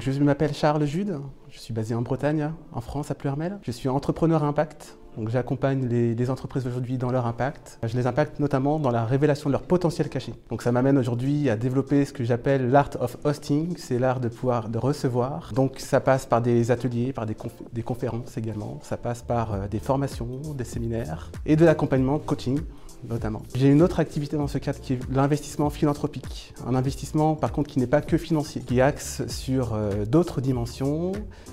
[0.00, 3.58] Je m'appelle Charles Jude, je suis basé en Bretagne, en France, à Pluermel.
[3.62, 7.78] Je suis entrepreneur impact, donc j'accompagne les, entreprises aujourd'hui dans leur impact.
[7.82, 10.34] Je les impacte notamment dans la révélation de leur potentiel caché.
[10.50, 14.28] Donc ça m'amène aujourd'hui à développer ce que j'appelle l'art of hosting, c'est l'art de
[14.28, 15.52] pouvoir de recevoir.
[15.54, 17.36] Donc ça passe par des ateliers, par des,
[17.72, 22.60] des conférences également, ça passe par euh, des formations, des séminaires et de l'accompagnement coaching
[23.04, 23.42] notamment.
[23.54, 26.54] J'ai une autre activité dans ce cadre qui est l'investissement philanthropique.
[26.66, 31.12] Un investissement par contre qui n'est pas que financier, qui axe sur euh, d'autres dimensions,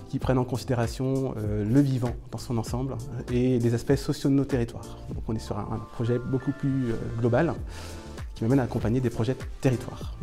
[0.09, 2.95] qui prennent en considération euh, le vivant dans son ensemble
[3.31, 4.97] et les aspects sociaux de nos territoires.
[5.09, 7.53] Donc on est sur un, projet beaucoup plus euh, global
[8.35, 10.13] qui m'amène à accompagner des projets de territoire.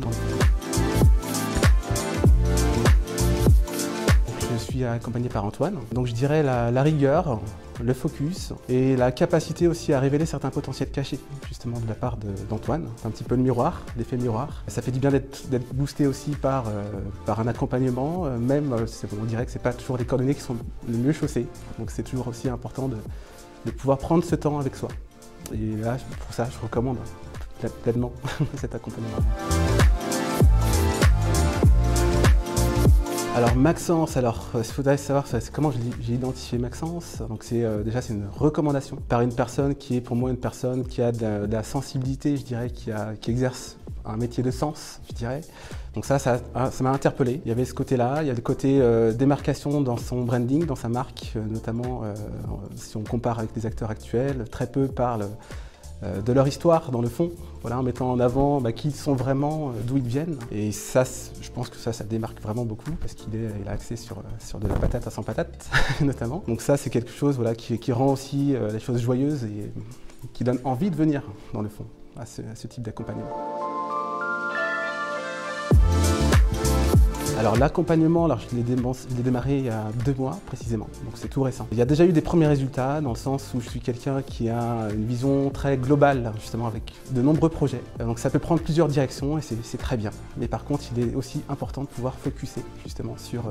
[4.53, 5.77] je suis accompagné par Antoine.
[5.93, 7.39] Donc je dirais la rigueur,
[7.83, 12.17] le focus et la capacité aussi à révéler certains potentiels cachés, justement de la part
[12.49, 12.87] d'Antoine.
[13.05, 14.63] un petit peu le miroir, l'effet miroir.
[14.67, 16.83] Ça fait du bien d'être boosté aussi par, euh,
[17.27, 18.85] un accompagnement, euh, même euh,
[19.19, 20.57] on dirait que ce pas toujours les coordonnées qui sont
[20.87, 21.47] le mieux chaussées.
[21.79, 22.97] Donc c'est toujours aussi important de,
[23.65, 24.89] de pouvoir prendre ce temps avec soi.
[25.53, 26.97] Et là, pour ça, je recommande
[27.83, 28.11] pleinement
[28.55, 29.17] cet accompagnement.
[33.41, 37.23] Alors Maxence, alors il faudrait savoir comment j'ai identifié Maxence.
[37.27, 40.37] Donc c'est euh, déjà c'est une recommandation par une personne qui est pour moi une
[40.37, 42.91] personne qui a de, la sensibilité, je dirais, qui,
[43.31, 45.41] exerce un métier de sens, je dirais.
[45.95, 46.39] Donc ça, ça
[46.81, 47.41] m'a interpellé.
[47.43, 50.67] Il y avait ce côté-là, il y a le côté euh, démarcation dans son branding,
[50.67, 52.03] dans sa marque, euh, notamment
[52.75, 55.27] si on compare avec les acteurs actuels, très peu parlent euh,
[56.03, 59.13] de leur histoire dans le fond, voilà, en mettant en avant bah, qui ils sont
[59.13, 60.37] vraiment, euh, d'où ils viennent.
[60.51, 61.03] Et ça,
[61.41, 64.59] je pense que ça, ça démarque vraiment beaucoup parce qu'il il a accès sur, euh,
[64.59, 65.69] de la patate à 100 patates,
[66.01, 66.43] notamment.
[66.47, 69.71] Donc ça, c'est quelque chose voilà, qui rend aussi les choses joyeuses et
[70.33, 71.85] qui donne envie de venir, dans le fond,
[72.17, 73.60] à ce type d'accompagnement.
[77.41, 81.67] Alors l'accompagnement, je l'ai démarré il y a deux mois précisément, donc c'est tout récent.
[81.71, 84.21] Il y a déjà eu des premiers résultats dans le sens où je suis quelqu'un
[84.21, 87.81] qui a une vision très globale justement avec de nombreux projets.
[87.97, 90.11] Donc ça peut prendre plusieurs directions et c'est très bien.
[90.37, 93.41] Mais par contre il est aussi important de pouvoir focuser justement sur,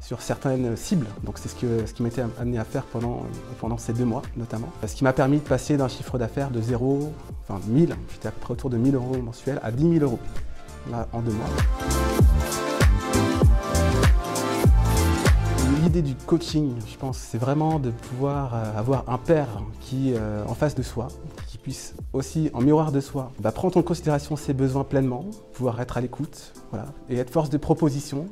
[0.00, 1.06] sur certaines cibles.
[1.22, 3.26] Donc c'est ce, que, ce qui été amené à faire pendant,
[3.60, 4.70] pendant ces deux mois notamment.
[4.86, 7.12] Ce qui m'a permis de passer d'un chiffre d'affaires de 0,
[7.46, 10.18] enfin 1000, j'étais à peu près autour de 1000 euros mensuels à 10 000 euros
[10.90, 12.67] là, en deux mois.
[15.82, 19.46] L'idée du coaching, je pense, c'est vraiment de pouvoir euh, avoir un père
[19.80, 21.08] qui, euh, en face de soi,
[21.46, 25.80] qui puisse aussi, en miroir de soi, bah, prendre en considération ses besoins pleinement, pouvoir
[25.80, 26.52] être à l'écoute,
[27.08, 28.26] et être force de proposition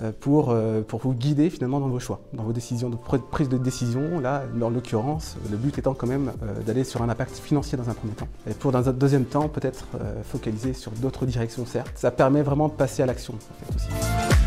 [0.00, 0.54] euh, pour,
[0.88, 4.18] pour vous guider finalement dans vos choix, dans vos décisions, de prise de décision.
[4.20, 6.32] Là, dans l'occurrence, le but étant quand même
[6.64, 8.28] d'aller sur un impact financier dans un premier temps.
[8.48, 9.86] Et pour dans un deuxième temps, peut-être
[10.24, 11.92] focaliser sur d'autres directions, certes.
[11.96, 14.41] Ça permet vraiment de passer à l'action, en fait, aussi.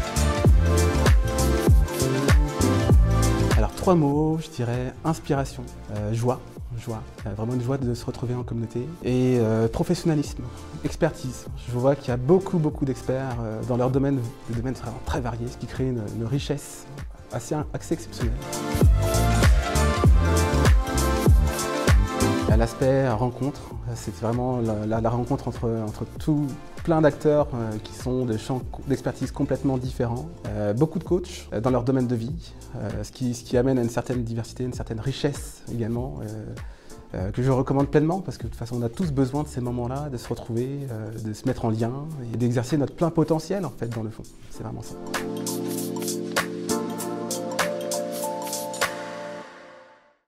[3.85, 6.39] Trois mots, je dirais inspiration, euh, joie,
[6.83, 7.03] joie,
[7.37, 10.41] vraiment une joie de se retrouver en communauté, et euh, professionnalisme,
[10.83, 11.45] expertise.
[11.67, 14.19] Je vois qu'il y a beaucoup, beaucoup d'experts euh, dans leur domaine,
[14.49, 16.87] des domaines vraiment très variés, ce qui crée une, richesse
[17.31, 18.33] assez, assez exceptionnelle.
[22.57, 23.61] L'aspect rencontre,
[23.95, 26.47] c'est vraiment la, rencontre entre, entre tout,
[26.85, 31.59] plein d'acteurs euh, qui sont des champs d'expertise complètement différents, euh, beaucoup de coachs euh,
[31.59, 32.53] dans leur domaine de vie,
[33.03, 36.19] ce qui, ce, qui, amène à une certaine diversité, une certaine richesse également.
[37.33, 39.61] que je recommande pleinement parce que de toute façon on a tous besoin de ces
[39.61, 40.81] moments-là, de se retrouver,
[41.23, 41.93] de se mettre en lien
[42.33, 44.23] et d'exercer notre plein potentiel en fait dans le fond.
[44.49, 44.95] C'est vraiment ça.